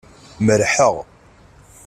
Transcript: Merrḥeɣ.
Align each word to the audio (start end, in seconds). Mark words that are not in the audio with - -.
Merrḥeɣ. 0.45 0.95